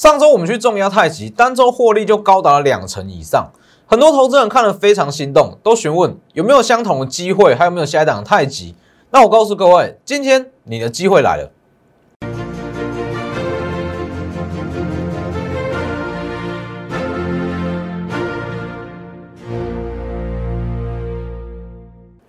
[0.00, 3.50] 上周我们去重压太极，单周获利就高达了两成以上，
[3.84, 8.74] 很多投资人看了非常心动，都询问有没有相同的机会，还有没有下一档太极。
[9.10, 11.50] 那我告诉各位，今天你的机会来了。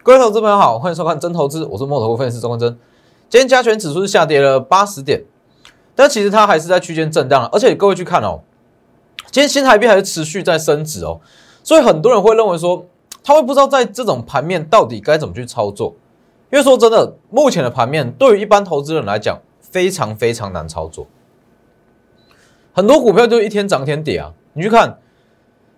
[0.04, 2.78] 各位投资朋友好，欢迎收看真投资，我是墨头分析师钟文真。
[3.30, 5.24] 今天加权指数是下跌了八十点，
[5.96, 8.42] 但其实它还是在区间震荡，而且各位去看哦，
[9.32, 11.20] 今天新台币还是持续在升值哦，
[11.64, 12.86] 所以很多人会认为说，
[13.24, 15.96] 他会不知道在这种盘面到底该怎么去操作，
[16.52, 21.08] 因为说真的，目前的盘面对于一般投资人来讲非常非常难操作，
[22.74, 24.98] 很多股票就一天涨一天跌啊，你去看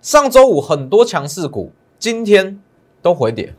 [0.01, 2.59] 上周五很多强势股今天
[3.01, 3.53] 都回跌。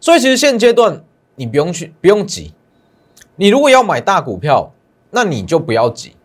[0.00, 1.04] 所以其实现阶段
[1.36, 2.52] 你不用去不用急，
[3.36, 4.72] 你如果要买大股票，
[5.14, 6.16] 那你就不要急，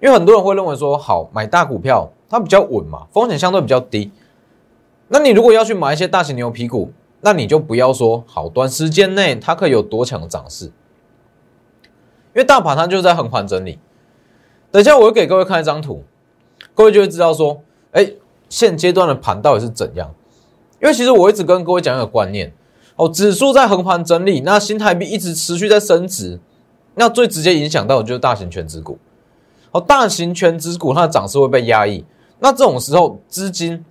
[0.00, 4.12] 因为很多人会认为说，好买大股票它比较稳嘛，风险相对比较低。
[5.08, 13.80] 那你如果要去买一些大型牛皮股，那你就不要说好短时间内它可以有多强的涨势，因为大盘它就在横盘整理。
[14.70, 16.04] 等下我会给各位看一张图，
[16.74, 18.12] 各位就会知道说，哎，
[18.48, 20.14] 现阶段的盘到底是怎样？
[20.80, 22.52] 因为其实我一直跟各位讲一个观念。
[22.96, 26.38] 哦，指数在横盘整理，那新台币一直持续在升值，
[27.00, 28.98] 那最直接影响到的就是大型全值股。
[29.70, 32.04] 哦，大型全值股它的涨势会被压抑，
[32.40, 33.82] 那这种时候资金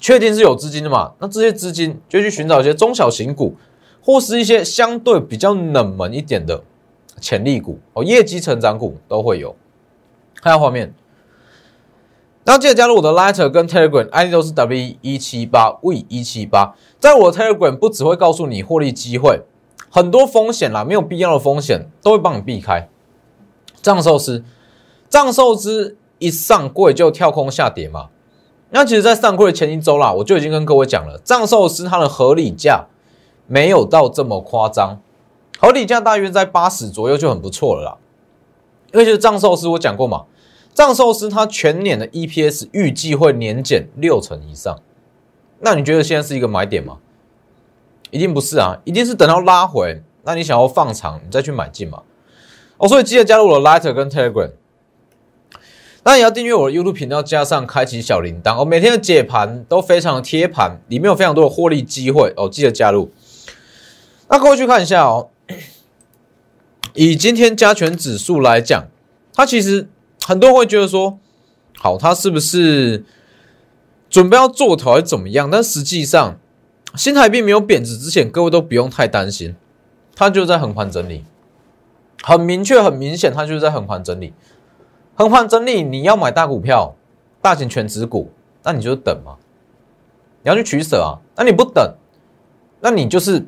[0.00, 1.12] 确定是有资金的嘛？
[1.20, 3.54] 那这些资金就去寻找一些中小型股，
[4.02, 6.60] 或是一些相对比较冷门一点的
[7.20, 9.54] 潜力股哦，业绩成长股都会有。
[10.42, 10.92] 看下画面。
[12.42, 16.74] 那记得加入我的 Lighter 跟 Telegram，ID 都是 W 一七八 V 一七八。
[16.98, 19.42] 在我的 Telegram 不只会告诉你获利机会，
[19.96, 22.86] 很多风险啦，没有必要的风险都会帮你避开。
[23.80, 24.44] 藏寿司，
[25.08, 28.10] 藏寿司一上柜就跳空下跌嘛？
[28.68, 32.88] 那其实，在上柜的前一周啦，我就已经跟各位讲了，藏寿司它的合理价
[33.46, 35.00] 没有到这么夸张，
[35.58, 37.96] 合理价大约在八十左右就很不错了啦。
[38.92, 40.26] 因为就是藏寿司，我讲过嘛。
[40.74, 44.78] 藏寿司它全年的 EPS 预计会年减六成以上，
[45.60, 46.98] 那你觉得现在是一个买点吗？
[48.16, 52.02] 一定不是啊，一定是等到拉回，那你想要放长，你再去买进嘛。
[52.78, 54.50] 哦，所以记得加入我的 Lighter 跟 Telegram，
[56.04, 58.64] 那也要订阅我的 YouTube 频道，加上开启小铃铛哦。
[58.64, 63.12] 每天的解盘都非常的贴盘，里面有非常多的获利机会哦，记得加入。
[64.28, 65.28] 那各位去看一下哦，
[66.94, 68.86] 以今天加权指数来讲，
[69.34, 69.88] 它其实。
[70.24, 71.20] 很多人会觉得说，
[71.78, 73.04] 好，它是不是
[74.10, 75.48] 准备要做头还是怎么样？
[75.48, 76.40] 但实际上，
[76.96, 79.54] 新台币没有贬值之前，各位都不用太担心，
[80.14, 81.24] 它就在横盘整理，
[82.22, 84.32] 很明确、很明显，它就是在横盘整理。
[85.14, 86.94] 横盘整理，你要买大股票、
[87.42, 88.30] 大型全值股，
[88.62, 89.36] 那你就等嘛，
[90.42, 91.20] 你要去取舍啊。
[91.36, 91.94] 那你不等，
[92.80, 93.46] 那你就是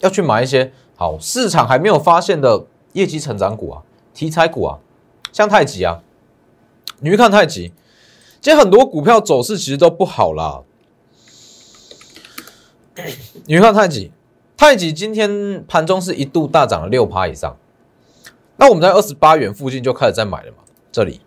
[0.00, 4.78] 要去买一些好市场还没有发现的业绩成长股啊、题材股啊，
[5.32, 6.02] 像太极啊。
[6.98, 7.72] 你去看太极，
[8.40, 10.62] 其实很多股票走势其实都不好啦。
[13.46, 14.12] 你去看太极，
[14.56, 17.56] 太极今天盘中是一度大涨了六趴以上。
[18.56, 20.58] 那我们在二十八元附近就开始在买了嘛？
[20.92, 21.20] 这里，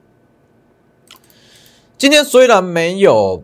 [1.97, 3.43] 今天虽然没有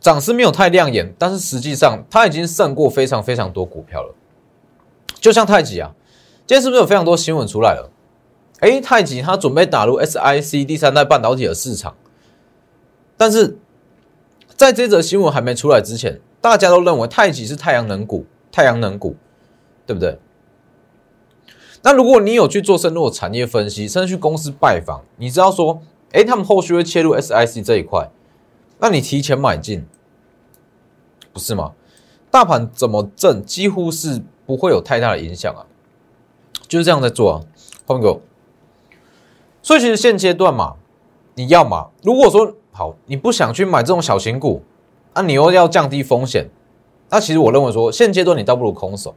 [0.00, 4.14] 涨势没有太亮眼，但是实际上它已经胜过非常非常多股票了。
[5.14, 5.94] 就像太极啊，
[6.46, 7.90] 今天是不是有非常多新闻出来了？
[8.60, 11.96] 哎，太极它准备打入 SIC 第三代半导体的市场，
[13.16, 13.56] 但是
[14.54, 19.16] 在这则新闻还没出来之前，大家都认为太极是太阳能股，太阳能股，
[19.86, 20.18] 对不对？
[21.82, 25.80] 那如果你有去做深入的产业分析，甚至去公司拜访，你知道说，
[26.12, 28.10] 哎，他们后续会切入 SIC 这一块，
[28.78, 29.86] 那你提前买进，
[31.32, 31.72] 不是吗？
[32.30, 35.66] 大盘怎么震，几乎是不会有太大的影响啊，
[36.68, 37.40] 就是这样在做啊，
[37.86, 38.20] 换个。
[39.62, 40.76] 所以其实现阶段嘛，
[41.34, 44.62] 你要嘛，如果说好，你不想去买这种小型股，
[45.14, 46.48] 那你又要降低风险，
[47.08, 49.14] 那其实我认为说，现阶段你倒不如空手。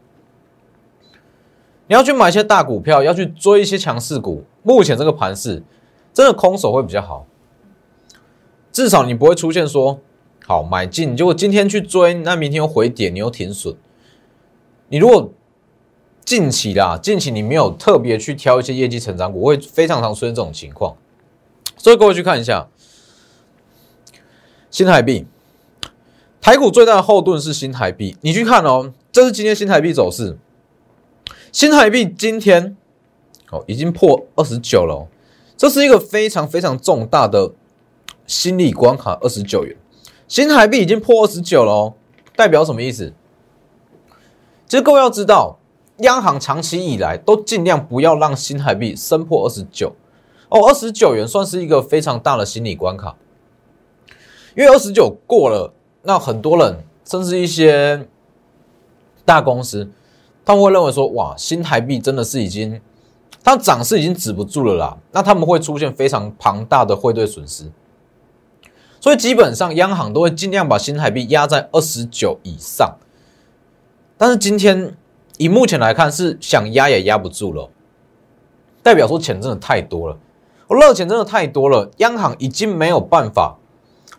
[1.88, 5.62] 你要去买一些大股票，要去追一些强势股，目前这个盘势
[6.14, 7.28] 真的空手会比较好，
[8.72, 10.00] 至少你不会出现说
[10.46, 13.76] 好买进，结果今天去追，那明天又回点，你又停损。
[14.88, 15.32] 你如果
[16.24, 20.96] 近期啦，近期你没有特别去挑一些业绩成长股，会非常常出现这种情况。
[21.78, 22.68] 所以各位去看一下
[24.72, 25.28] 新台币，
[26.44, 28.18] 台股最大的后盾是新台币。
[28.20, 30.38] 你去看哦，这是今天新台币走势。
[31.54, 32.76] 新台币今天
[33.50, 35.08] 哦已经破二十九了，
[35.56, 37.54] 这是一个非常非常重大的
[38.28, 39.74] 心理关卡，二十九元，
[40.28, 41.94] 新台币已经破二十九了哦，
[42.36, 43.14] 代表什么意思？
[44.68, 45.58] 其实各位要知道，
[46.00, 49.94] 央行长期以来都尽量不要让新台币升破二十九
[50.50, 53.16] 哦，二十九元算是一个非常大的心理关卡，
[54.58, 55.74] 因为二十九过了，
[56.04, 58.08] 那很多人甚至一些
[59.26, 59.90] 大公司，
[60.46, 62.80] 他们会认为说，哇，新台币真的是已经。
[63.46, 67.70] 它涨势已经止不住了啦，那他们会出现非常庞大的汇兑损失，
[69.02, 72.96] 所以基本上央行都会尽量把新台币压在二十九以上。
[74.18, 74.96] 但是今天
[75.38, 77.70] 以目前来看是想压也压不住了，
[78.82, 80.18] 代表说钱真的太多了，
[80.70, 83.58] 我热钱真的太多了，央行已经没有办法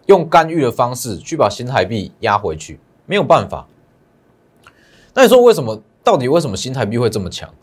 [0.07, 3.67] 用干预的方式去把新台币压回去，没有办法。
[5.15, 5.83] 那你说为什么？
[6.03, 7.55] 到底为什么新台币会这么强？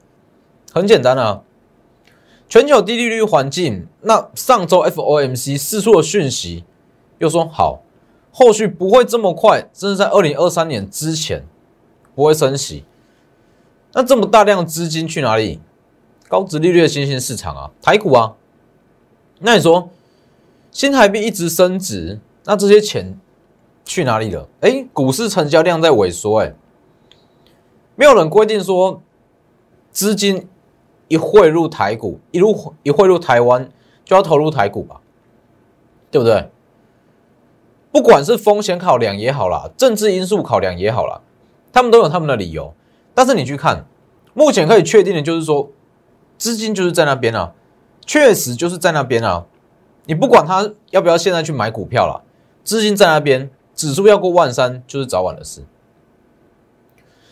[0.74, 1.42] 很简单啊。
[2.50, 6.66] 全球低利率环境，那上周 FOMC 释出的讯息
[7.20, 7.82] 又说好，
[8.32, 11.46] 后续不会这么快，甚至在二零二三年之前
[12.16, 12.84] 不会升息。
[13.94, 15.62] 那这么大量资金去哪里？
[16.28, 18.36] 高值利率的新兴市场啊，台股啊。
[19.40, 19.90] 那你说
[20.72, 22.20] 新台币一直升值，
[22.52, 23.18] 那这些钱
[23.86, 24.46] 去哪里了？
[24.60, 26.54] 哎，股市成交量在萎缩，哎，
[27.96, 29.02] 没有人规定说
[29.90, 30.50] 资金。
[31.08, 33.70] 一汇入台股，一入一汇入台湾，
[34.06, 35.02] 就要投入台股吧，
[36.10, 36.50] 对不对？
[37.92, 41.22] 不管是风险考量也好啦，政治因素考量也好啦，
[41.74, 42.74] 他们都有他们的理由。
[43.14, 43.86] 但是你去看，
[44.34, 45.70] 目前可以确定的就是说，
[46.38, 47.54] 资金就是在那边啊，
[48.06, 49.46] 确实就是在那边啊。
[50.06, 52.24] 你不管他要不要现在去买股票了，
[52.64, 55.64] 资金在那边，指数要过万三就是早晚的事。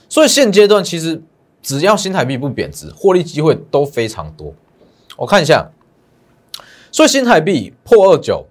[0.07, 1.23] 所以现阶段其实。
[1.61, 4.53] 只要新台币不贬值，获利机会都非常多。
[5.17, 5.69] 我看一下，
[6.89, 8.45] 所以新台币破二九，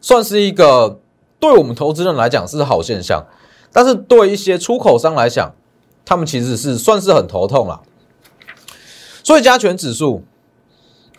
[0.00, 0.98] 算是一个
[1.38, 3.26] 对我们投资人来讲是好现象，
[3.70, 5.54] 但是对一些出口商来讲，
[6.02, 7.82] 他们其实是算是很头痛了。
[9.22, 10.24] 所以加权指数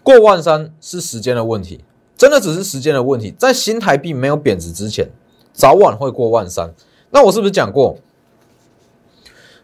[0.01, 1.85] 过万三是时间的问题，
[2.17, 3.31] 真的只是时间的问题。
[3.37, 5.09] 在新台币没有贬值之前，
[5.53, 6.73] 早晚会过万三。
[7.11, 7.97] 那我是不是讲过？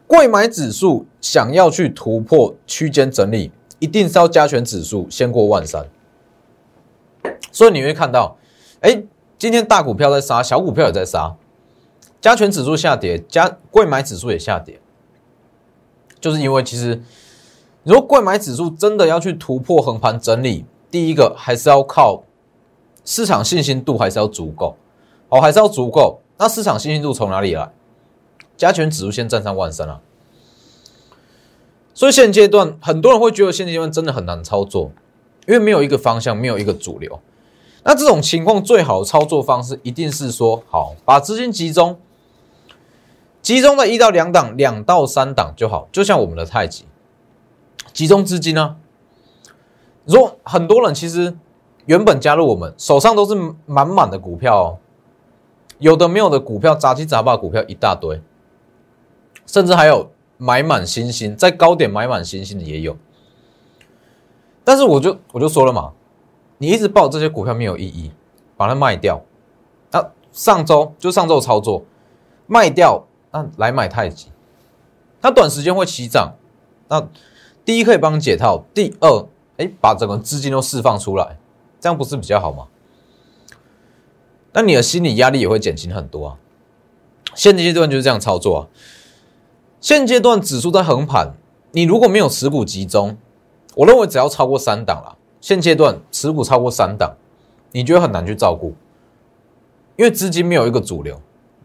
[0.05, 5.89] 贵买指数想要去突破区间整理，一定是要加权指数先过万三。
[7.51, 8.37] 所以你会看到，
[8.81, 9.03] 哎，
[9.37, 11.35] 今天大股票在杀，小股票也在杀，
[12.21, 14.79] 加权指数下跌，加贵买指数也下跌，
[16.19, 17.01] 就是因为其实，
[17.83, 22.23] 如果贵买指数真的要去突破横盘整理，第一个还是要靠
[23.05, 24.75] 市场信心度还是要足够，
[25.29, 26.19] 哦，还是要足够。
[26.37, 27.71] 那市场信心度从哪里来？
[28.55, 29.99] 加权指数先站上万三了，
[31.93, 34.91] 所以现阶段很多人会觉得现阶段真的很难操作，
[35.47, 37.19] 因为没有一个方向，没有一个主流。
[37.83, 41.99] 那这种情况最好的操作方式一定是说，好把资金集中，
[43.41, 45.89] 集中在一到两档、两到三档就好。
[45.91, 46.85] 就像我们的太极，
[47.91, 48.77] 集中资金呢。
[50.05, 51.35] 如果很多人其实
[51.85, 53.35] 原本加入我们手上都是
[53.65, 54.77] 满满的股票，哦，
[55.79, 58.21] 有的没有的股票，杂七杂八股票一大堆。
[59.45, 62.95] 甚至还有买满星星，在高点买满星星的也有，
[64.63, 65.91] 但是我就我就说了嘛，
[66.57, 68.11] 你一直抱这些股票没有意义，
[68.55, 69.21] 把它卖掉。
[69.91, 71.83] 那上周就上周操作
[72.47, 74.27] 卖掉，那来买太极，
[75.21, 76.33] 它短时间会起涨。
[76.87, 77.05] 那
[77.65, 79.25] 第一可以帮你解套，第二
[79.57, 81.37] 哎把整个资金都释放出来，
[81.83, 82.67] 这样不是比较好吗？
[84.53, 86.37] 那你的心理压力也会减轻很多啊。
[87.35, 88.61] 现阶段就是这样操作啊。
[89.81, 91.33] 现阶段指数在横盘，
[91.73, 93.17] 你如果没有持股集中，
[93.75, 97.17] 我认为只要超过三档了，现阶段持股超过三档，
[97.73, 98.73] 你觉得很难去照顾，
[99.97, 101.19] 因为资金没有一个主流，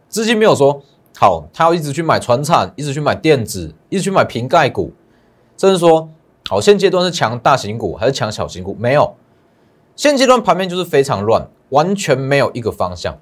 [0.08, 0.82] 资金没有说
[1.16, 4.92] 好，他要一直去买船产，一直去买电子，一直去买瓶盖股，
[5.56, 6.08] 甚至说
[6.48, 8.74] 好，现阶段是强大型股还是强小型股？
[8.80, 9.14] 没有，
[9.98, 13.18] 现阶段盘面就是非常乱，完全没有一个方向。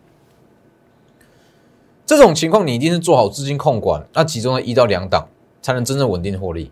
[2.04, 5.26] 这种情况，你一定是做好资金控管，那集中在一到两档，
[5.62, 6.70] 才能真正稳定获利。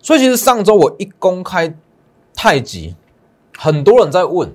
[0.00, 1.76] 所以，其实上周我一公开
[2.34, 2.96] 太极，
[3.58, 4.50] 很多人在问，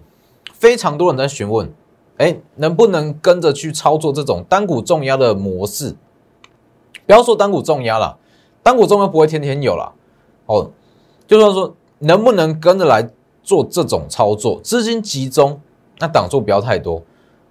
[0.52, 1.72] 非常多人在询问，
[2.18, 5.96] 哎，能不能跟着去操作这种单股重压的模式？
[7.06, 8.18] 不要说单股重压了，
[8.64, 9.94] 单股重压不会天天有了。
[10.48, 10.72] 哦，
[11.28, 13.08] 就算说能不能跟着来
[13.44, 15.60] 做这种操作，资金集中，
[16.00, 17.04] 那挡住不要太多，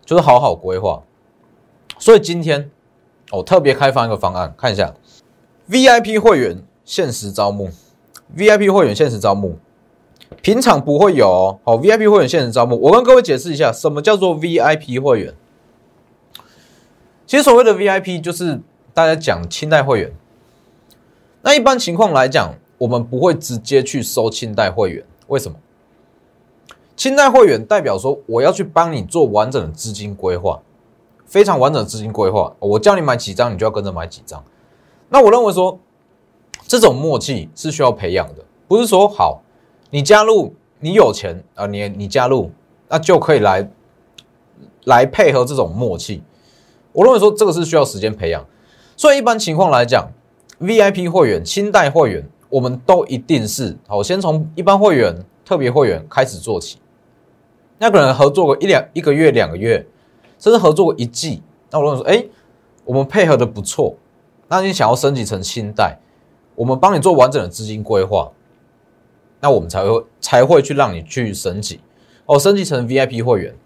[0.04, 1.02] 就是好好规划。
[1.98, 2.70] 所以今天
[3.30, 4.94] 我特别开放一个方案，看一下
[5.68, 7.70] VIP 会员限时招募
[8.36, 9.58] ，VIP 会员限时招募，
[10.40, 11.58] 平常不会有哦。
[11.64, 15.34] 好，VIP 会员限时招募，我跟各位解释一下，什么叫做 VIP 会员？
[17.26, 18.60] 其实所谓的 VIP 就是
[18.92, 20.12] 大家讲清代会员。
[21.42, 25.56] 那一般情况来讲，我们不会直接去收清代会员，为什么？
[27.00, 30.60] 清代会员代表说我要去帮你做完整的资金规划，
[31.24, 32.54] 非常完整的资金规划。
[32.58, 34.44] 我叫你买几张，你就要跟着买几张。
[35.08, 35.78] 那我认为说，
[36.66, 39.40] 这种默契是需要培养的，不是说好
[39.88, 42.50] 你加入，你有钱啊，你你加入，
[42.90, 43.70] 那就可以来
[44.84, 46.22] 来配合这种默契。
[46.92, 48.44] 我认为说这个是需要时间培养，
[48.94, 50.06] 所以一般情况来讲
[50.60, 56.76] ，VIP 会员、清代会员，我们都一定是好，先从一般会员、特别会员开始做起。
[57.82, 59.86] 那可能合作过一两一个月、两个月，
[60.38, 61.42] 甚至合作过一季。
[61.70, 62.26] 那我认为说，哎，
[62.84, 63.96] 我们配合的不错。
[64.48, 65.98] 那你想要升级成新代，
[66.54, 68.30] 我们帮你做完整的资金规划，
[69.40, 71.80] 那我们才会才会去让你去升级
[72.26, 73.56] 哦，升级成 VIP 会员。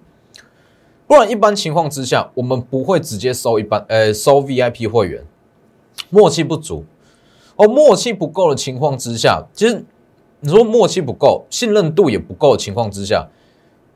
[1.09, 5.25] 不然一般情况之下，我们不会直接收一般呃收 VIP 会员，
[6.09, 6.85] 默契不足
[7.57, 9.85] 哦，默契不够的情况之下，其实
[10.39, 13.29] 你说默契不够，信任度也不够的情况之下。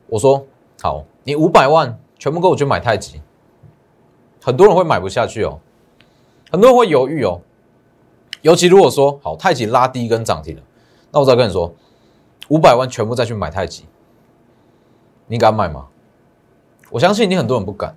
[0.09, 0.47] 我说
[0.81, 3.21] 好，你五百万全部给我去买太极，
[4.43, 5.61] 很多人会买不下去哦，
[6.51, 7.41] 很多人会犹豫哦，
[8.43, 10.63] 尤其如果说好太极拉低一根涨停了，
[11.13, 11.75] 那我再跟你说，
[12.49, 13.85] 五百万全部再去买太极，
[15.27, 15.89] 你敢买吗？
[16.91, 17.95] 我相信你很多人不敢，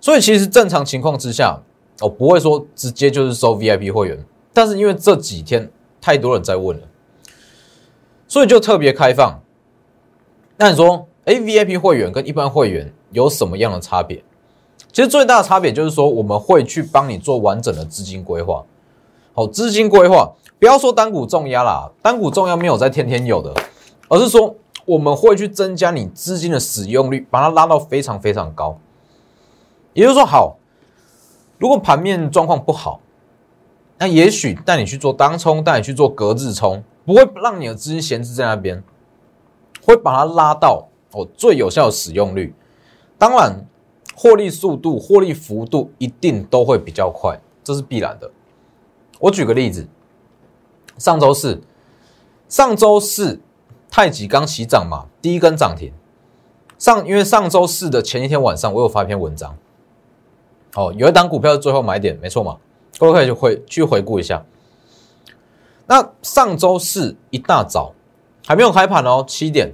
[0.00, 1.60] 所以其实正常情况之下，
[2.00, 6.88] 我不会说直接就是收 VIP 会员，但是因为这几天太多人在问了，
[8.26, 9.40] 所以就特别开放。
[10.62, 14.22] 那你说，哎，VIP 会员跟一般会员有什么样的差别？
[14.92, 18.62] 其实最大的差别就是说，我们会去帮你做完整的资金规划。
[19.32, 23.54] 好，资金规划不要说单股重压啦，单股重压没有在天天有的，
[24.08, 28.78] 而是说我们会去增加你资金的使用率，把它拉到非常非常高。
[29.94, 30.58] 也就是说，好，
[31.56, 33.00] 如果盘面状况不好，
[33.96, 38.84] 那也许带你去做当冲，带你去做隔日冲，不会让你的资金闲置在那边。
[39.82, 42.54] 会把它拉到哦最有效的使用率，
[43.18, 43.66] 当然
[44.14, 48.30] 获利速度、获利幅度一定都会比较快，这是必然的。
[49.18, 49.88] 我举个例子，
[50.98, 51.60] 上周四，
[52.48, 53.40] 上周四
[53.90, 55.92] 太极刚起涨嘛，第一根涨停。
[56.78, 59.56] 上因为上周四的前一天晚上，我有发一篇文章，
[60.74, 62.56] 哦，有一档股票是最后买点，没错嘛，
[62.98, 64.44] 各位可以去回去回顾一下。
[65.86, 67.92] 那上周四一大早。
[68.50, 69.72] 还没有开盘哦，七点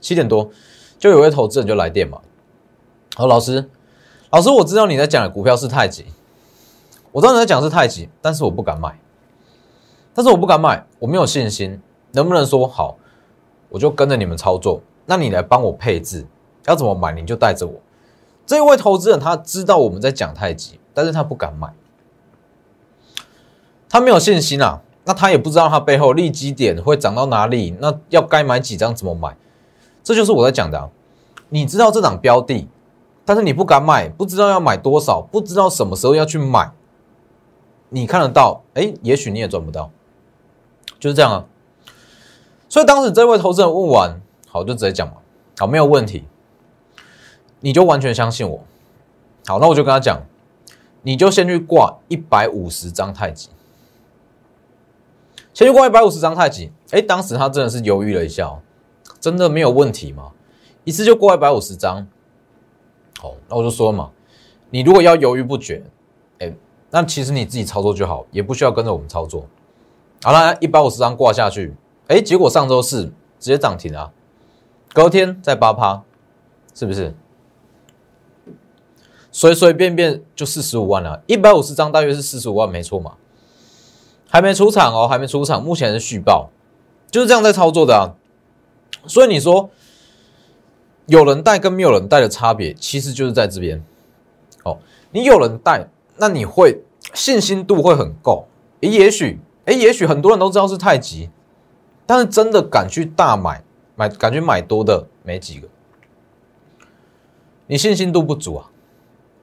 [0.00, 0.48] 七点多，
[0.96, 2.20] 就有位投资人就来电嘛。
[3.16, 3.68] 好，老师，
[4.30, 6.04] 老师，我知道你在讲的股票是太极，
[7.10, 8.96] 我知道你在讲是太极，但是我不敢买，
[10.14, 12.96] 但是我不敢买，我没有信心，能不能说好，
[13.68, 14.80] 我就跟着你们操作？
[15.06, 16.24] 那你来帮我配置，
[16.66, 17.74] 要怎么买你就带着我。
[18.46, 21.74] 这位投资人他知道我们在讲太极，但是他不敢买，
[23.88, 24.80] 他没有信心啊。
[25.04, 29.36] 那他也不知道他背后利基点会涨到哪里，那要该买几张怎么买？
[30.04, 30.88] 这就是我在讲的啊。
[31.48, 32.66] 你知道这档标的，
[33.24, 36.72] 但是你不敢买，不知道要买多少，不知道什么时候要去买。
[37.90, 39.90] 你看得到，哎，也许你也赚不到，
[40.98, 41.44] 就是这样啊。
[42.68, 45.14] 所以当时这位投资人问完，好，就直接讲嘛，
[45.58, 46.24] 好，没有问题，
[47.60, 48.64] 你就完全相信我。
[49.46, 50.22] 好，那我就跟他讲，
[51.02, 53.50] 你就先去挂一百五十张太极。
[55.54, 58.60] 先去挂一百五十张太极，哎，当时他真的是犹豫了一下哦，
[59.20, 60.32] 真的没有问题吗？
[60.84, 62.06] 一次就挂一百五十张，
[63.20, 64.10] 好，那我就说嘛，
[64.70, 65.82] 你如果要犹豫不决，
[66.38, 66.52] 哎，
[66.90, 69.46] 那其实你自己操作就好，也不需要跟着我们操作。
[70.22, 71.74] 好了，一百五十张挂下去，
[72.08, 73.04] 哎，结果上周四
[73.38, 74.10] 直接涨停啊，
[74.92, 76.02] 隔天再八趴，
[76.74, 77.14] 是不是？
[79.30, 83.14] 随随便便就四十五万了，一百五十张大约是四十五万，没错嘛。
[84.32, 86.48] 还没出场哦，还没出场，目前是续报，
[87.10, 88.16] 就是这样在操作的啊。
[89.06, 89.68] 所以你说
[91.04, 93.84] 有人带跟没有人带的差别，其实就是在这边。
[94.64, 94.78] 哦，
[95.10, 95.86] 你有人带，
[96.16, 96.80] 那你会
[97.12, 98.46] 信心度会很够。
[98.80, 101.28] 诶，也许，诶，也许很多人都知道是太极，
[102.06, 103.62] 但是真的敢去大买
[103.96, 105.68] 买，敢去买多的没几个。
[107.66, 108.70] 你信心度不足啊，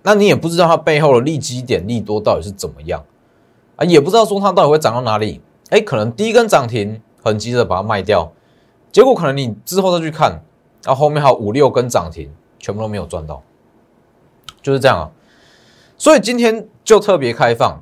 [0.01, 3.05] 那你也不知道它背后的利基点利多到底是怎么样。
[3.79, 8.29] 啊，也不知道说它到底会涨到哪里，哎，可能第一根涨停很急着把它卖掉，
[8.91, 10.41] 结果可能你之后再去看，
[10.83, 13.41] 然后后面还有五六根涨停，全部都没有赚到，
[14.61, 15.09] 就是这样啊。
[15.97, 17.81] 所以今天就特别开放，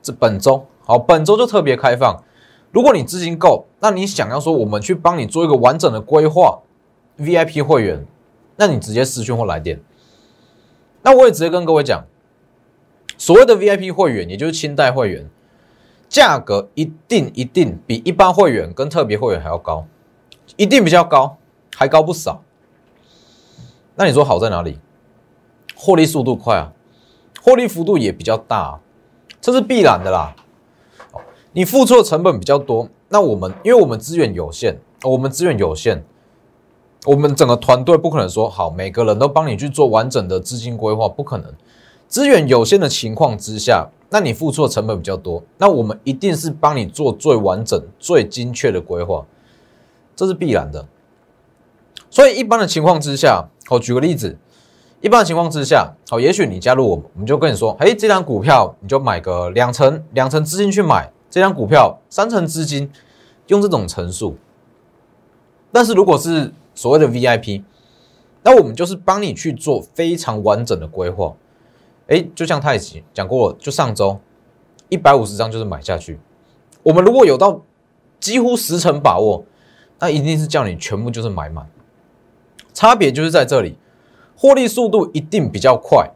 [0.00, 2.22] 这本周好，本周就特别开放。
[2.70, 6.60] 如果你资金够，那你想要说我们去帮你做一个完整的规划
[7.18, 8.06] ，VIP 会员，
[8.56, 9.80] 那你直接私讯或来电。
[11.02, 12.04] 那我也直接跟各位讲，
[13.24, 15.30] 所谓的 VIP 会员，也就是清代会员，
[16.10, 19.86] 价格一定一定比一般会员跟特别会员还要高，
[20.58, 21.38] 一定比较高，
[21.74, 22.42] 还高不少。
[23.94, 24.78] 那你说好在哪里？
[25.74, 26.74] 获利速度快啊，
[27.40, 28.78] 获利幅度也比较大，
[29.40, 30.36] 这是必然的啦。
[31.52, 36.04] 你付出的成本比较多，那我们因为我们资源有限，我们资源有限，
[37.06, 41.50] 我们整个团队不可能说好每个人都帮你去做完整的资金规划，不可能。
[42.08, 49.26] 资源有限的情况之下，那你付出的成本比较多，那我们一定是帮你做最完整、最精确的规划，
[50.14, 50.86] 这是必然的。
[52.08, 54.38] 所以一般的情况之下，我举个例子，
[55.00, 61.10] 一般的情况之下，好，也许你加入我们，我们就跟你说，哎，这张股票你就买个两成，两成资金去买。
[61.28, 62.88] 这张股票三成资金
[63.48, 64.36] 用这种层数，
[65.72, 67.64] 但是如果是所谓的 VIP，
[68.44, 71.34] 那我们就是帮你去做非常完整的规划。
[72.08, 74.18] 哎，就像太极讲过，就上周
[74.88, 76.18] 一百五十张就是买下去。
[76.82, 77.62] 我们如果有到
[78.20, 79.44] 几乎十成把握，
[79.98, 81.66] 那一定是叫你全部就是买满。
[82.72, 83.78] 差别就是在这里，
[84.36, 86.10] 获利速度一定比较快，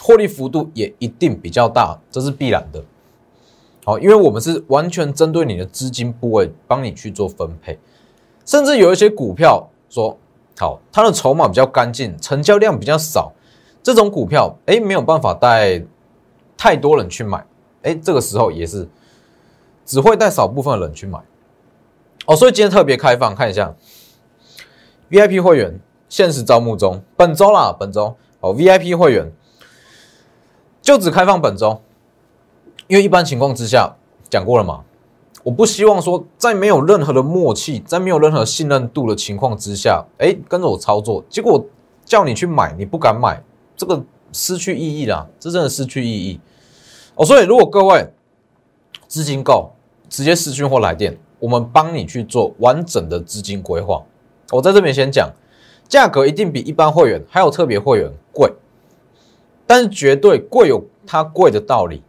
[0.00, 2.82] 获利幅度也一定比较大，这是必然的。
[3.84, 7.78] 好，因为我们是完全针对你的资金部位，帮你去做分配，
[8.46, 10.16] 甚至有一些股票说
[10.58, 13.32] 好，它的筹码比较干净，成交量比较少，
[13.82, 15.82] 这种股票哎没有办法带
[16.56, 17.44] 太多人去买，
[17.82, 18.88] 哎这个时候也是
[19.84, 21.18] 只会带少部分人去买。
[22.26, 23.74] 哦，所以今天特别开放，看一下
[25.10, 29.32] VIP 会员限时招募中，本周啦，本周哦 VIP 会员
[30.82, 31.80] 就只开放本周。
[32.86, 33.94] 因为一般情况之下
[34.30, 34.82] 讲过了嘛，
[35.42, 41.62] 我不希望说在没有任何的默契，在没有任何信任度的情况之下，哎，跟着我操作，结果
[42.04, 43.42] 叫你去买，你不敢买，
[43.78, 46.40] 这个失去意义啦，这真的失去意义
[47.14, 47.24] 哦。
[47.24, 48.06] 所以如果各位
[49.06, 49.70] 资金够，
[50.10, 54.02] 直接私讯或来电，我们帮你去做完整的资金规划。
[54.50, 55.30] 我在这边先讲，
[55.88, 58.52] 价格一定比一般会员还有特别会员贵，
[59.64, 62.02] 但是绝对贵有它贵的道理。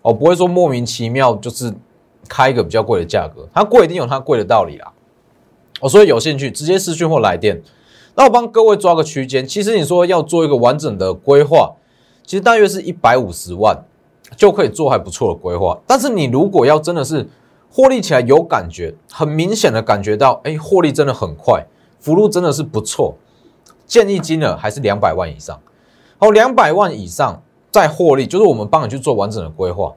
[0.00, 1.72] 哦，不会说莫名其妙就是
[2.26, 4.90] 开一个比较贵的价格，它贵一定有它贵的道理啦。
[5.80, 7.62] 哦，所以有兴趣直接私讯或来电。
[8.14, 11.72] 那我帮各位抓个区间，其实你说要做一个完整的规划，
[12.24, 13.84] 其实大约是一百五十万
[14.36, 15.78] 就可以做还不错的规划。
[15.86, 17.28] 但是你如果要真的是
[17.70, 21.66] 获利起来有感觉，很明显的感觉到，哎，获利真的很快，
[22.00, 23.14] 幅度真的是不错，
[23.86, 25.58] 建议金额还是两百万以上。
[26.18, 27.42] 好，两百万以上。
[27.72, 29.90] 再获利，就是我们帮你去做完整的规划，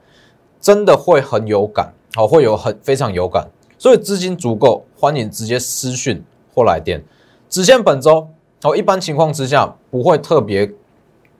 [0.62, 3.46] 真的会很有感，好，会有很非常有感。
[3.78, 6.24] 所以资金足够，欢迎直接私讯
[6.54, 7.04] 或来电。
[7.50, 8.30] 只限本周，
[8.64, 10.72] 哦，一般情况之下不会特别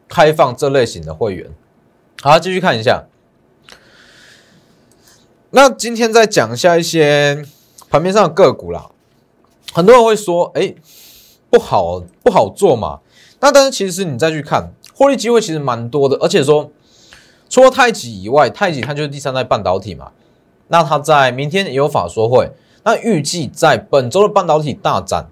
[0.08, 1.50] 开放这类型的会员。
[2.22, 3.06] 好，继续看一下。
[5.52, 7.46] 那今天再讲一下一些
[7.90, 8.90] 盘面上的个股啦。
[9.74, 10.76] 很多人会说，哎，
[11.50, 13.00] 不好不好做嘛。
[13.40, 14.72] 那但是其实你再去看。
[14.98, 16.72] 获利机会其实蛮多的，而且说
[17.50, 20.14] 除了太极以外，太极它就是第三代半导体嘛。
[20.70, 22.50] 那它在明天也有法说会，
[22.84, 25.26] 那预计在本周的半导体大展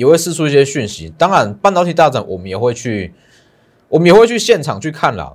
[0.00, 1.12] 也会释出一些讯息。
[1.18, 3.12] 当然，半导体大展我们也会去，
[3.90, 5.34] 我们也会去现场去看啦。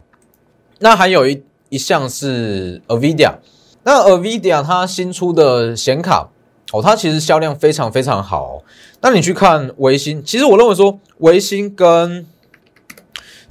[0.80, 3.36] 那还有一一项是 Avidia，
[3.84, 6.32] 那 Avidia 它新出的显卡
[6.72, 8.64] 哦，它其实销量非常非常好。
[9.02, 12.26] 那你去看维新，其实我认为说维新跟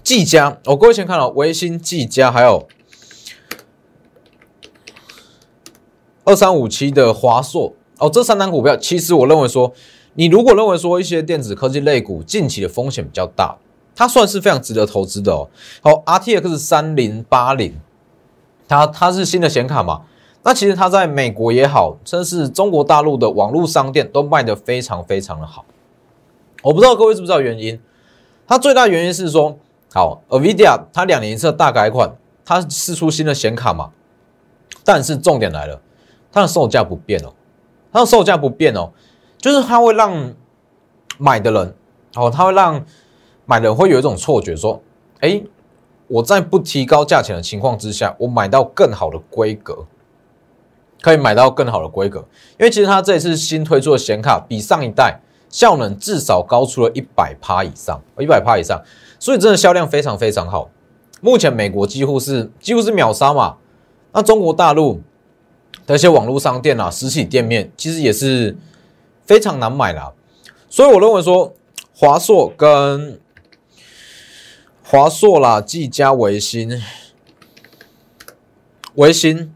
[0.03, 2.66] 技嘉，我各位先看了维新、技嘉，还有
[6.24, 9.72] 二三五七的华硕哦，这三单股票，其实我认为说，
[10.14, 13.57] 你如果认为说一些电子科技类股近期的风险比较大，
[13.94, 15.48] 它算是非常值得投资的哦。
[15.83, 17.81] 好，RTX 三零八零，
[18.66, 20.03] 它它是新的显卡嘛？
[20.42, 25.64] 那其实它在美国也好，甚至中国大陆的网络商店都卖得非常非常的好。
[26.62, 27.81] 我不知道各位知不知道原因？
[28.46, 29.59] 它最大原因是说。
[29.92, 32.11] 好，Avidia 它两年一次大改款，
[32.44, 33.92] 它试出新的显卡嘛？
[34.83, 35.81] 但是重点来了，
[36.33, 37.33] 它的售价不变哦，
[37.92, 38.90] 它的售价不变哦，
[39.44, 40.33] 就是它会让
[41.18, 41.74] 买的人，
[42.14, 42.83] 哦，它会让
[43.44, 44.80] 买的人会有一种错觉，说，
[45.20, 45.38] 哎，
[46.07, 49.85] 我在不提高价钱的情况之下，我买到更好的规格，
[51.02, 52.20] 可以买到更好的规格，
[52.59, 58.83] 因为其实它这一次新推出的显卡比上一代效能至少高出了一百趴以上，一百趴以上。
[59.18, 60.70] 所以真的销量非常非常好，
[61.20, 63.57] 目前美国几乎是几乎是秒杀嘛，
[64.11, 65.02] 那中国大陆
[65.87, 68.57] 的一些网络商店啊、实体店面，其实也是
[69.24, 70.12] 非常难买啦。
[70.68, 71.54] 所以我认为说，
[71.94, 73.20] 华硕跟
[74.82, 76.82] 华硕啦、技嘉、维新、
[78.94, 79.54] 维新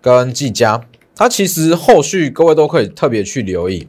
[0.00, 3.88] 跟技嘉，它其实后续各位都可以特别去留意。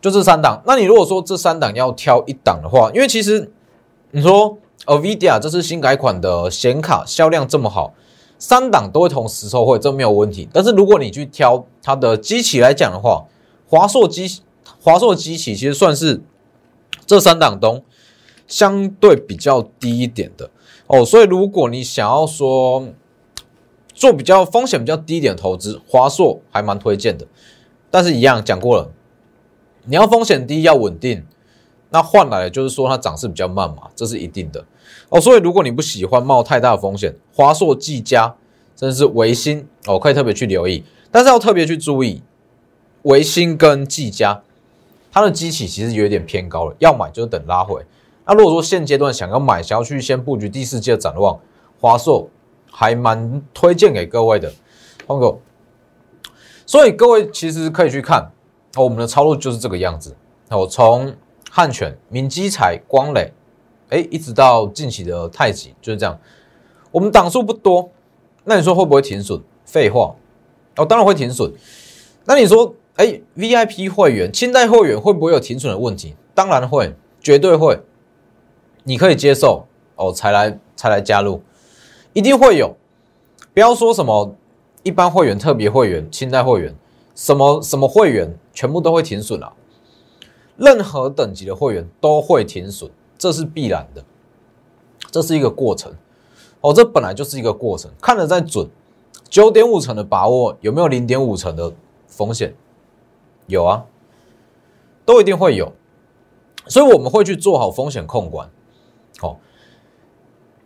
[0.00, 3.50] 就这三档，那你如果说这三档要挑一档的话，因为其实
[4.12, 4.56] 你说
[4.86, 7.92] Nvidia 这次新改款的显卡销量这么好，
[8.38, 10.48] 三档都会同时收会，这没有问题。
[10.52, 13.24] 但是如果你去挑它的机器来讲的话，
[13.68, 14.40] 华硕机
[14.80, 16.22] 华硕机器其实算是
[17.04, 17.82] 这三档中
[18.46, 20.50] 相对比较低一点的
[20.86, 22.88] 哦，所以如果你想要说
[23.92, 27.26] 做比较风险比较低一点的投资，华硕还蛮推荐的。
[27.90, 28.90] 但是，一样讲过了。
[29.84, 31.24] 你要风险低，要稳定，
[31.88, 34.64] 那换来的就是说它涨势比较慢嘛，这是一定的
[35.08, 35.20] 哦。
[35.20, 38.34] 所以如果你不喜欢冒太大的风险，华硕、技嘉
[38.76, 40.84] 甚至是维新哦，可以特别去留意。
[41.10, 42.22] 但是要特别去注意，
[43.02, 44.42] 维新跟技嘉
[45.10, 47.84] 它的机器其实有点偏高了，要买就等拉回。
[48.26, 51.40] 那如果说现阶段想要买，想要去先布局第四季的展望，
[51.80, 52.28] 华硕
[52.70, 54.52] 还蛮推荐给各位的，
[55.06, 55.38] 黄哥。
[56.66, 58.30] 所以各位其实可以去看。
[58.76, 60.14] 哦，我们的操作就是这个样子。
[60.50, 61.14] 哦，从
[61.50, 63.32] 汉泉、明基材、光磊，
[63.88, 66.18] 哎，一直到近期的太极，就是这样。
[66.90, 67.90] 我们档数不多，
[68.44, 69.40] 那你说会不会停损？
[69.64, 70.14] 废话，
[70.76, 71.52] 哦，当然会停损。
[72.24, 76.14] 那你说，哎，VIP 会员、清代会员会不会有停损的问题？
[76.34, 77.78] 当然会，绝对会。
[78.84, 81.42] 你可以接受哦，才来才来加入，
[82.12, 82.74] 一定会有。
[83.52, 84.34] 不要说什么
[84.82, 86.74] 一般会员、特别会员、清代会员。
[87.14, 89.52] 什么什么会员全部都会停损啊？
[90.56, 94.04] 任何等级的会员都会停损，这是必然的，
[95.10, 95.92] 这是一个过程
[96.60, 97.90] 哦，这本来就是一个过程。
[98.00, 98.68] 看得再准，
[99.28, 101.72] 九点五成的把握有没有零点五成的
[102.06, 102.54] 风险？
[103.46, 103.84] 有啊，
[105.04, 105.72] 都一定会有，
[106.66, 108.48] 所以我们会去做好风险控管。
[109.18, 109.38] 好，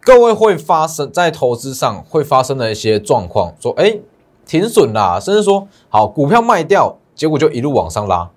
[0.01, 3.99] 各位会发生在投资上会发生的一些状况，说哎。
[4.45, 8.29] 停损啦，甚至说好股票卖掉，结果就一路往上拉，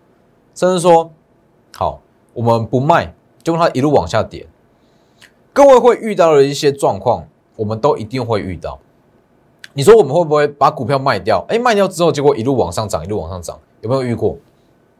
[0.53, 1.11] 甚至说
[1.75, 1.99] 好
[2.31, 4.47] 我们不卖，就让它一路往下跌。
[5.53, 8.79] 各位会遇到的一些状况，我们都一定会遇到。
[9.73, 11.45] 你说我们会不会把股票卖掉？
[11.47, 14.37] 哎，卖掉之后，结果一路往上涨，一路往上涨，有没有遇过？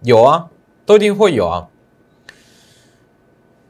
[0.04, 0.48] 有啊，
[0.86, 1.68] 都一定会有啊。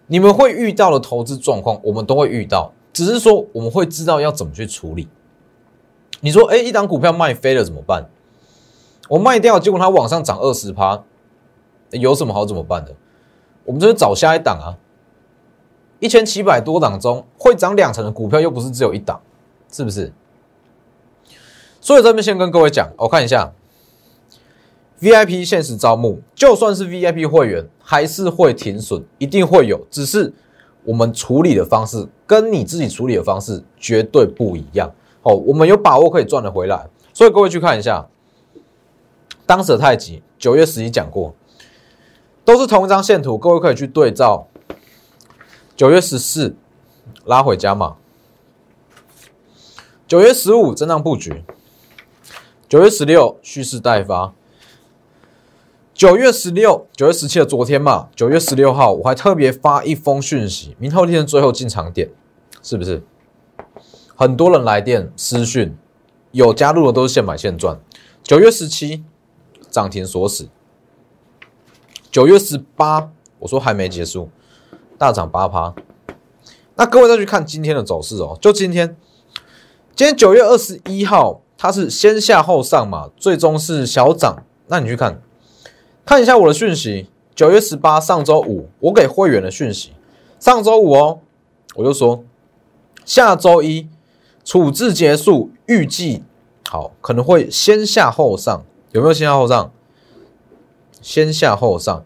[0.07, 5.07] 你们会遇到的投资状况，我们都会遇到，只是说我们会知道要怎么去处理。
[6.19, 8.09] 你说，哎，一档股票卖飞了怎么办？
[9.07, 11.03] 我卖掉，结果它往上涨二十趴，
[11.91, 12.93] 有什么好怎么办的？
[13.65, 14.77] 我们就是找下一档啊！
[15.99, 19.19] 一千七百多档中，会涨两成的股票又不是只有一档，
[19.71, 20.13] 是不是？
[21.81, 23.51] 所以这边先跟各位讲，我看一下
[24.99, 30.33] ，VIP 限时招募，就算是 VIP 会员，还是会停损，一定会有，只是
[30.83, 34.91] 我们处理的方式跟你自己处理的方式绝对不一样。
[35.23, 38.05] 哦，我们有把握可以赚得回来，所以各位去看一下，
[39.45, 41.33] 当时的太极九月十一讲过，
[42.45, 44.47] 都是同一张线图，各位可以去对照。
[45.75, 46.55] 九月十四
[47.25, 47.97] 拉回加码，
[50.07, 51.43] 九月十五震荡布局，
[52.69, 54.33] 九月十六蓄势待发，
[55.93, 62.09] 九月十六、九月十七的昨天嘛，九月十六号我还特别发一封讯息，明后天最后进场点，
[62.61, 63.03] 是不是？
[64.15, 65.75] 很多人来电私讯，
[66.31, 67.77] 有加入的都是现买现赚。
[68.23, 69.03] 九月十七
[69.69, 70.47] 涨停锁死，
[72.15, 74.29] 九月十八我说还没结束，
[74.97, 75.75] 大涨八趴。
[76.75, 78.95] 那各位再去看今天的走势哦，就今天，
[79.93, 84.45] 今天九月二十一号它是先下后上嘛，最终是小涨。
[84.67, 85.21] 那你去看
[86.05, 89.91] 看一下我的讯息，九月十八上周五我给会员的讯息，
[90.39, 91.19] 上周五哦，
[91.75, 92.23] 我就说
[93.03, 93.89] 下周一。
[94.45, 96.23] 处置结束，预计
[96.69, 99.69] 好可能会先下后上，有没有先下后上？
[101.05, 102.03] 先下后上，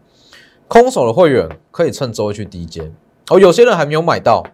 [0.68, 2.92] 空手的会员可以趁周一去低接
[3.30, 3.40] 哦。
[3.40, 4.44] 有些人还没有买到，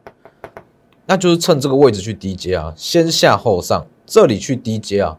[1.06, 5.18] 那就是趁这个位置去低接啊，先下后上，这里去低接啊。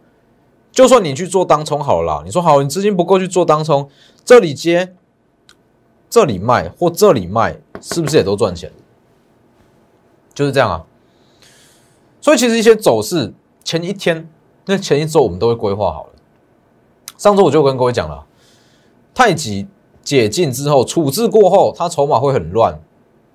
[0.71, 3.89] 就算你去做当冲好了，你说好，你资金不够去做当冲，
[4.23, 4.95] 这里接，
[6.09, 8.71] 这里卖或这里卖，是不是也都赚钱？
[10.33, 10.85] 就是这样啊。
[12.21, 14.29] 所以其实一些走势前一天、
[14.67, 16.13] 那前一周我们都会规划好了。
[17.17, 18.25] 上周我就跟各位讲了，
[19.17, 19.65] 太极
[20.03, 22.80] 解禁之后，处置过后，它筹码会很乱，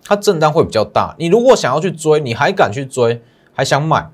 [0.05, 1.17] 它震荡会比较大。
[1.19, 3.21] 你如果想要去追，你还敢去追，
[3.53, 4.09] 还想买，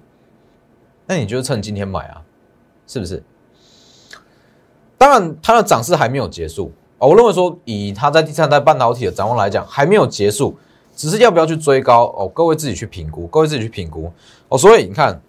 [1.04, 2.22] 那你就趁今天买啊，
[2.86, 3.22] 是不是？
[4.96, 7.08] 当然，它的涨势还没有结束哦。
[7.08, 10.56] 我认为说，以它在第三代半导体的展望来讲，还没有结束，
[10.96, 12.26] 只是要不要去追高哦？
[12.28, 14.10] 各位自己去评估，各位自己去评估
[14.48, 14.56] 哦。
[14.56, 15.20] 所以你看，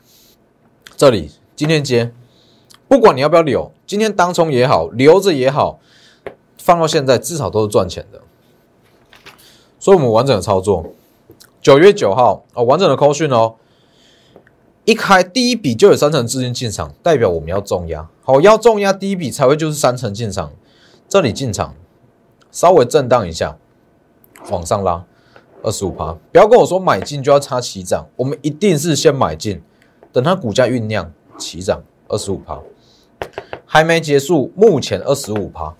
[0.96, 2.14] 这里今天接，
[2.88, 5.80] 不管你要不要留，今天当冲也好，留着也好，
[6.70, 8.22] 放到现在至少都是赚钱的。
[9.80, 10.86] 所以，我们完整的操作，
[11.60, 13.56] 九月九号哦，完整的扣讯哦。
[14.86, 20.52] 一开第一笔就有三成资金进场，代表我们要重压，好要重压第一笔才会就是三成进场。
[21.08, 21.74] 这里进场
[22.52, 23.58] 稍微震荡一下，
[24.52, 25.04] 往上拉
[25.64, 29.60] 二十五趴，不要跟我说买进就要插起涨，我们一定是先买进，
[30.14, 32.60] 等它股价酝酿起涨二十五趴，
[33.66, 35.74] 还没结束，目前二十五趴。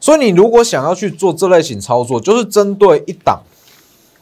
[0.00, 3.42] 所以你如果想要去做这类型操作，就是针对一档，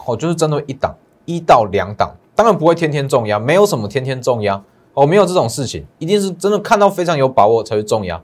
[0.04, 2.14] 哦，就是针对一档一到两档。
[2.34, 4.62] 当然不会天天重压，没有什么天天重压
[4.94, 8.20] 哦，没有这种事情，一定是真的看到非常有把握才会重压。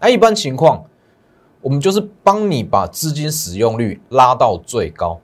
[0.00, 0.84] 那一般情况，
[1.60, 5.20] 我们就是帮你把资金使用率拉到最高，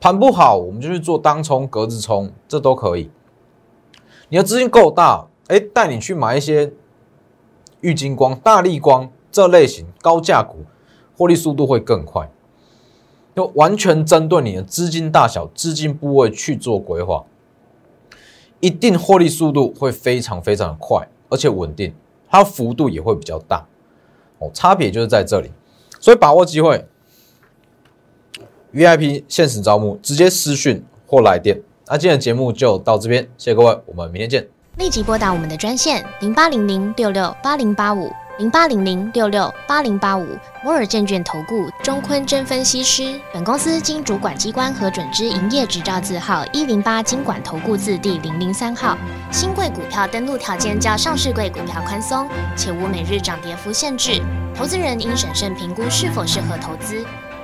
[0.00, 3.10] 盘不好我们就去做当冲、格子冲，这都可以。
[4.28, 6.72] 你的资金够大，哎，带你去买一些
[7.80, 10.64] 玉金光、大力光这类型高价股，
[11.16, 12.30] 获利速度会更快。
[13.34, 17.24] 就完全针对你的资金大小、资金部位去做规划。
[18.60, 21.92] 一定获利速度会非常非常的快，而且稳定，
[22.30, 23.66] 它幅度也会比较大
[24.38, 24.50] 哦。
[24.54, 25.50] 差别就是在这里，
[26.00, 26.86] 所以把握机会
[28.72, 31.60] ，VIP 限时招募，直接私讯或来电。
[31.88, 34.48] 那今天的节目就到这边，谢谢各位，我们明天见。
[34.78, 38.08] 立即拨打我们的专线零八零零六六八零八五。
[38.36, 43.20] 零八零零六六八零八五摩尔证券投顾钟坤真分析师。
[43.32, 48.98] 本公司经主管机关核准之营业执照字号一零八经管投顾字第零零三号。
[49.30, 54.20] 新贵股票登录条件较上市贵股票宽松，且无每日涨跌幅限制。
[54.52, 57.04] 投资人应审慎评估是否适合投资。